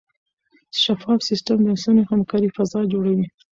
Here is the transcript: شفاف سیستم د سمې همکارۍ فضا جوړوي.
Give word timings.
شفاف 0.81 1.19
سیستم 1.29 1.57
د 1.63 1.69
سمې 1.83 2.03
همکارۍ 2.11 2.49
فضا 2.57 2.81
جوړوي. 2.93 3.25